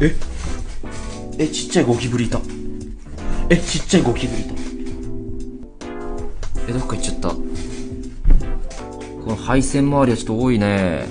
[0.00, 0.14] え？
[1.38, 2.40] え、ちっちゃいゴキブリいた。
[3.50, 4.54] え、ちっちゃいゴキブリいた。
[6.68, 7.28] え、どっか行っちゃった。
[7.30, 7.40] こ
[9.26, 11.06] の配線周りはちょっと多いね。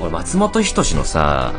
[0.00, 1.52] 俺、松本人志のさ、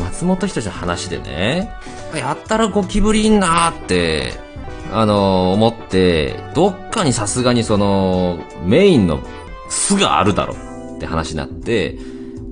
[0.00, 1.70] 松本人志の話でね、
[2.14, 4.32] やったらゴキブリいんなーって、
[4.92, 9.22] あのー思って、どっかにさすがにその、メインの
[9.68, 10.54] 巣があるだろ
[10.96, 11.96] って話になって、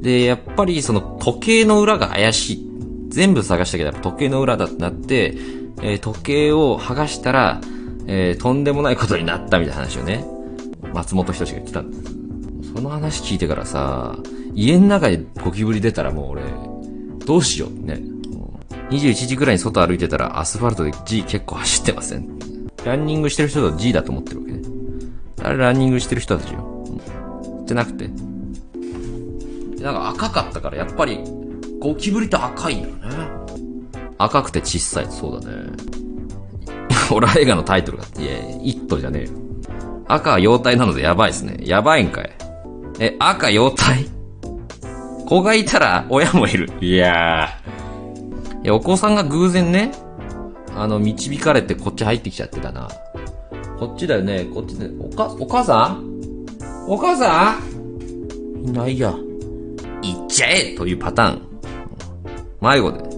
[0.00, 2.68] で、やっぱりその時計の裏が怪しい。
[3.08, 5.34] 全部探したけど、時計の裏だってなって、
[5.82, 7.60] えー時計を剥がしたら、
[8.06, 10.24] えーとんでもないことになったみたいな話をね、
[10.94, 12.72] 松本人志が言ってたんです。
[12.74, 14.16] その話聞いてからさ、
[14.54, 16.42] 家の中にゴキブリ出たらもう俺、
[17.24, 18.00] どうしようね。
[18.90, 22.38] 21時ぐらいに外歩いてたらアスファルトで G 結構走ってません。
[22.84, 24.62] ランニングしてる人が G だと思ってるわけね。
[25.42, 26.84] あれランニングしてる人たちよ。
[27.66, 28.08] じゃなくて。
[29.80, 31.20] なんか赤かったからやっぱり
[31.78, 33.28] ゴキブリって赤いんだよね。
[34.18, 35.70] 赤くて小さい、そうだね。
[37.08, 39.30] ホラー映画のタイトルが、いや、イットじゃねえよ。
[40.08, 41.58] 赤は妖体なのでやばいっすね。
[41.62, 42.30] やばいんかい。
[42.98, 44.08] え、赤妖体？
[45.26, 46.70] 子がいたら親もいる。
[46.80, 48.64] いやー。
[48.64, 49.92] いや、お子さんが偶然ね、
[50.74, 52.88] あの、導かれてこっち入ってきちゃってたな。
[53.78, 56.04] こっちだよね、こっちで、おか、お母さん？
[56.88, 57.56] お母さ
[58.64, 58.68] ん？
[58.68, 59.14] いないや。
[60.14, 61.42] 行っちゃえというパターン。
[62.60, 63.08] 迷子で。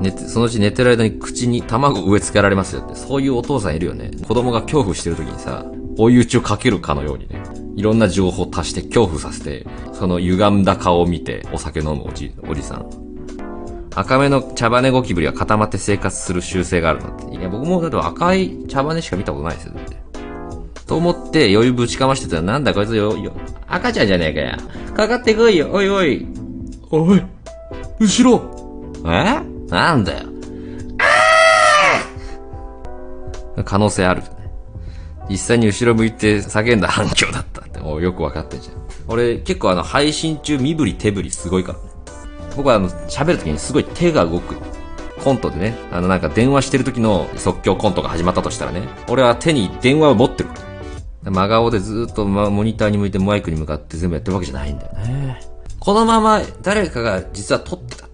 [0.00, 4.10] 寝て、そのうち寝てる間に口に卵植え付けられますよって、そういうお父さんいるよね。
[4.26, 5.64] 子供が恐怖してる時にさ、
[5.96, 7.42] 追い打ちをかけるかのようにね。
[7.76, 12.86] いろんな情報を足して恐怖させて、その歪んだ顔を見てお酒飲むおじ、おじさん。
[13.94, 17.34] 赤目の茶羽ゴキブリは固まって生活する習性があるのって。
[17.34, 19.96] いや、僕もだって赤い茶羽しか見たことないですよ、だって。
[20.86, 23.32] と思って余裕ぶちかましてたらなんだこいつよ、よ、
[23.66, 24.56] 赤ちゃんじゃねえかや。
[24.94, 26.26] かかってこいよ、おいおい。
[26.90, 27.22] おい、
[27.98, 28.40] 後ろ
[29.04, 29.40] え？
[29.68, 30.26] なんだよ。
[33.64, 34.22] 可能性ある。
[35.28, 38.76] 実際に後ろ向いて叫んだ反響だったって、もうよくわかってんじゃん。
[39.08, 41.84] 俺結構あの配信中身振り手振りすごいからね。
[42.56, 44.54] 僕はあの喋るときにすごい手が動く。
[45.24, 50.65] コントでね、あのなんか電話してる時の即興コントが始まったとしたらね、俺は手に電話を持ってるから。
[51.30, 55.40] 真顔でずっとモニターに向いてマイクに向かって全部やってるわけじゃないんだよね。
[55.80, 58.06] このまま誰かが実は撮ってた。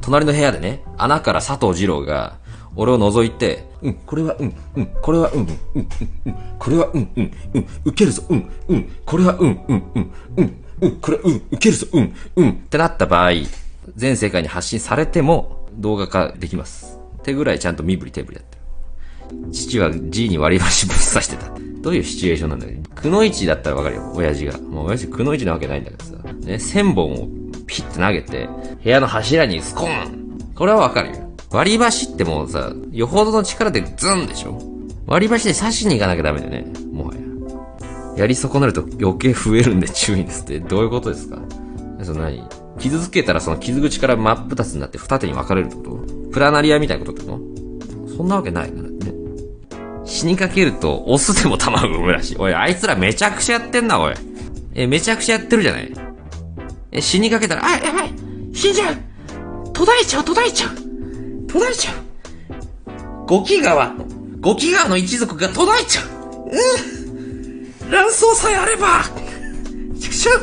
[0.00, 2.36] 隣の部屋でね、穴から佐藤二郎が、
[2.74, 5.88] 俺を覗いて、うん、これはうん、うん、これはうん、うん、うん、
[6.26, 13.32] うん、これはうん、うん、うん、受けるぞ、うん、うん、これはうん、うん、うん、うん、うん、これうん、受けるぞ、うん、うん、ってなった場合、
[13.94, 16.98] 全世界に発信されても動画化できます。
[17.18, 19.52] ってぐらいちゃんと身振り手振りやってる。
[19.52, 21.61] 父は G に割り箸ぶっ刺してた。
[21.82, 22.78] どういうシチュエーションなんだよ。
[22.94, 24.58] くのいちだったらわかるよ、親父が。
[24.58, 26.12] もう親父くのいちなわけないんだけどさ。
[26.40, 27.28] ね、千本を
[27.66, 28.48] ピッて投げて、
[28.82, 31.16] 部屋の柱にスコーンこれはわかるよ。
[31.50, 34.60] 割り箸ってもうさ、よほどの力でズンでしょ
[35.06, 36.64] 割り箸で刺しに行かなきゃダメだよね。
[36.92, 37.20] もはや。
[38.16, 40.60] やり損なると余計増えるんで注意ですって。
[40.60, 41.38] どういうことですか？
[42.02, 42.42] その何？
[42.78, 46.30] 傷つけたらその傷口から真っ二つになって二手に分かれるってこと？
[46.30, 48.16] プラナリアみたいなことってこと？
[48.16, 48.88] そんなわけないから。
[50.12, 52.36] 死にかけると、オスでも卵産むらしい。
[52.38, 54.14] おい、あいつらめちゃくちゃやってんな、おい。
[54.74, 55.90] え、めちゃくちゃやってるじゃない？
[56.92, 58.12] え、死にかけたら、あ、やばい。
[58.52, 58.96] 死んじゃう。
[59.72, 60.76] 途絶えちゃう、途絶えちゃう。
[61.48, 61.94] 途絶えちゃう。
[63.26, 63.94] 五木川、
[64.40, 66.06] 五木川の一族が途絶えちゃう。
[67.84, 67.90] うん。
[67.90, 69.04] 卵巣さえあれば
[69.98, 70.42] ちくしょう。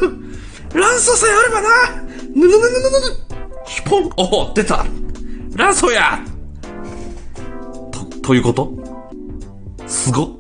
[0.73, 1.69] 卵巣さえあればな。
[2.35, 2.59] ぬぬぬぬぬぬ。
[3.67, 4.09] ヒポン。
[4.17, 4.83] おお出た。
[5.55, 6.19] 卵巣や。
[7.91, 8.78] と、ということ？
[9.89, 10.39] すご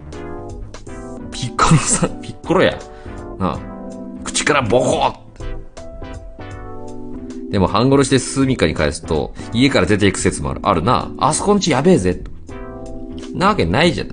[1.31, 2.77] ピッコロさん、ピッコロや。
[3.39, 3.59] なあ。
[4.23, 5.11] 口からボコー
[7.49, 10.59] でも半殺しでスミカに返すと、家から出ていく説もある。
[10.63, 11.11] あるな。
[11.17, 12.21] あそこんちやべえぜ。
[13.33, 14.09] なわけないじゃん。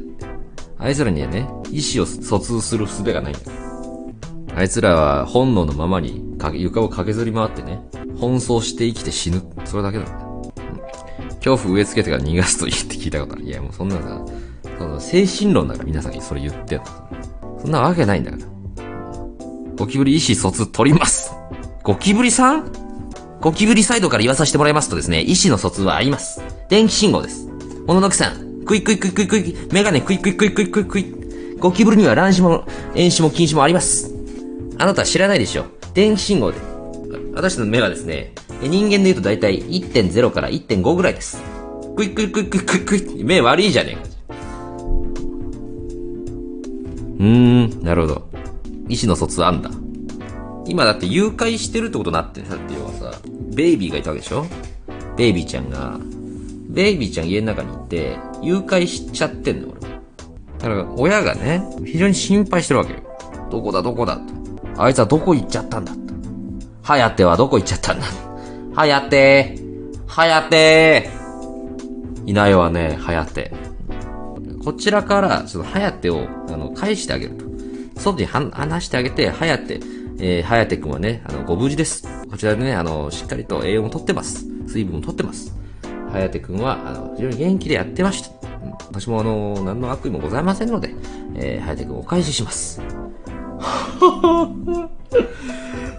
[0.78, 3.40] あいつらにはね、意思を疎通する術がないんだ。
[4.54, 6.24] あいつらは本能のままに
[6.54, 7.78] 床を駆けずり回ってね、
[8.16, 9.42] 奔走して生きて死ぬ。
[9.66, 10.12] それだけなんだ。
[11.40, 13.44] 恐怖植え付けてから逃がすといいって聞いたことある。
[13.44, 14.24] いやもうそんなさ、
[14.78, 16.84] その精神論だから皆さんにそれ言ってんの。
[17.60, 18.44] そんなわけないんだから。
[19.76, 21.32] ゴキブリ意思疎通取ります。
[21.82, 22.72] ゴキブリさん？
[23.40, 26.40] ゴキブリサイドから言わさせてもらいますとですね、意思の疎通はあります。
[26.68, 27.46] 電気信号です。
[27.86, 31.14] もののくさん、クイクイクイクイクイ、メガネクイクイクイクイクイクイ
[31.58, 32.64] ゴキブリには乱視も、
[32.94, 34.14] 遠視も近視もあります。
[34.78, 35.66] あなたは知らないでしょ。
[35.94, 36.58] 電気信号で。
[37.34, 38.32] 私の目はですね、
[38.62, 41.40] 人間で言うと大体1.0から1.5ぐらいです。
[41.96, 44.15] クイクイクイクイクイクイ目悪いじゃねえか。
[47.18, 48.28] うーん、なるほど。
[48.88, 49.70] 意思の疎通あんだ。
[50.66, 52.88] 今だって誘拐してるってことになってさってよ。
[52.98, 53.12] さ、
[53.54, 54.46] ベイビーがいたわけでしょ？
[55.16, 55.98] ベイビーちゃんが、
[56.68, 59.80] ベイビーちゃん家の中に行って、誘拐しちゃってんの、俺。
[59.80, 59.88] だ
[60.58, 63.00] から、親がね、非常に心配してるわけよ。
[63.50, 64.82] どこだ、どこだ、と。
[64.82, 65.98] あいつはどこ行っちゃったんだ、と。
[66.82, 68.06] はやてはどこ行っちゃったんだ。
[68.74, 73.52] はやてーはやてーいないわね、はやて。
[74.66, 77.44] こちらから、その、はやてを、あの、返してあげると。
[78.00, 79.78] 外には話してあげて、はやて、
[80.18, 82.08] えー、はやてくんはね、あの、ご無事です。
[82.28, 84.44] こちらでね、あの、しっかりと栄養もとってます。
[84.66, 85.54] 水分もとってます。
[86.10, 88.30] はやてくんは、あの、非常に元気でやってました。
[88.88, 90.96] 私もあの、何の悪意もございませんので、
[91.36, 92.80] えー、はやてくんお返しします。
[92.80, 93.68] は
[94.00, 94.90] はは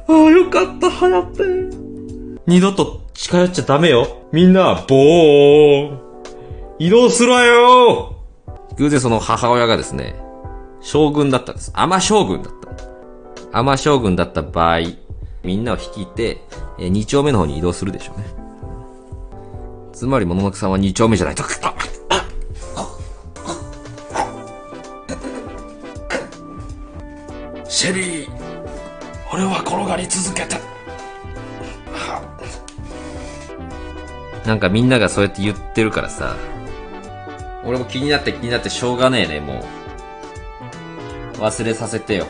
[0.09, 1.41] ああ、よかった、はやて。
[2.45, 4.27] 二度と近寄っちゃダメよ。
[4.33, 5.99] みんな、ボーン。
[6.79, 8.16] 移動するわよ
[8.77, 10.15] 偶然その母親がですね、
[10.81, 11.71] 将軍だったんです。
[11.73, 12.53] 甘将軍だっ
[13.51, 13.57] た。
[13.59, 14.79] 甘将軍だった場合、
[15.43, 16.41] みんなを率いて、
[16.79, 18.25] えー二丁目の方に移動するでしょうね。
[19.93, 21.43] つまり、もののくさんは二丁目じゃないと。
[21.43, 21.47] あ
[27.67, 28.29] シェリー、
[29.33, 30.57] 俺は転がり続けた。
[34.47, 36.35] なんかみんながそうやって言ってるからさ、
[37.67, 39.63] 俺も気になって気になってしょうがねえね、も
[41.37, 41.41] う。
[41.41, 42.25] 忘れさせてよ。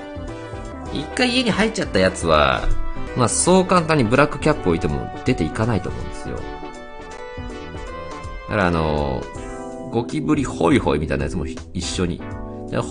[0.91, 2.67] 一回家に入っちゃったやつは、
[3.15, 6.37] まあそう簡単にブラックキャップ置いても出ていかないと思うんですよ。
[6.37, 6.41] だ
[8.49, 9.21] からあの
[9.91, 12.21] ゴキブリホイホイみたいなやつも一緒に。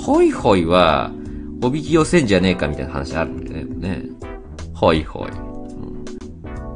[0.04, 1.10] ホイホイは、
[1.62, 4.04] おびき寄せんじゃねえかみたいな話あるんだよね。
[4.72, 5.30] ホイホイ。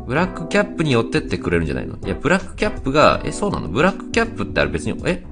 [0.07, 1.97] ブラックキャップに寄ってってくれるんじゃないの？
[2.05, 3.69] いや、ブラックキャップが、え、そうなの？
[3.69, 5.25] ブラックキャップってあれ別に、え？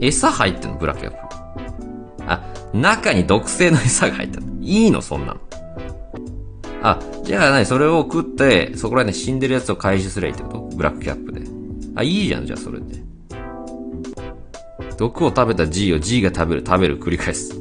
[0.00, 0.78] 餌入ってんの？
[0.78, 2.24] ブラックキャップ。
[2.26, 2.42] あ、
[2.72, 4.44] 中に毒性の餌が入ってる。
[4.60, 5.02] いいの？
[5.02, 5.40] そんなの。
[6.82, 7.66] あ、じゃあ何？
[7.66, 10.58] それを食って、そこら辺で死んでるやつを回収すりゃいいってこと？
[10.76, 11.42] ブラックキャップで。
[11.96, 13.02] あ、いいじゃん、じゃあそれで。
[14.96, 17.54] 毒を食べた G を G が食べる、食べる、繰り返す。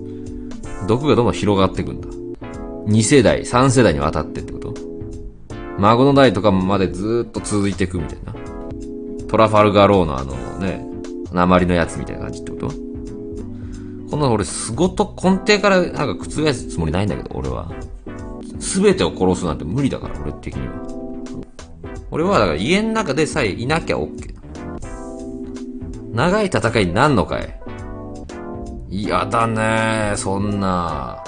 [0.88, 2.08] 毒がどんどん広がっていくんだ。
[2.86, 4.74] 2世代、3世代にわたってってこと？
[5.78, 8.34] 孫の代とかまでずっと続いていくみたいな。
[9.28, 10.86] トラファルガローのあのね、
[11.32, 12.68] 鉛のやつみたいな感じってこと？
[14.10, 17.72] この俺、すごと根底からなんか覆すつもりないんだけど、俺は。
[18.60, 20.74] すべてを殺すなんて無理だから、俺的には。
[22.12, 24.36] 俺はだから家の中でさえいなきゃ OK。
[26.12, 27.60] 長い戦いになんのかい？
[28.90, 31.24] 嫌だねそんな。